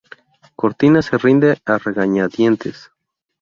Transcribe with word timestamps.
Cortina 0.55 1.03
se 1.03 1.19
rinde 1.19 1.57
a 1.63 1.77
regañadientes. 1.77 2.89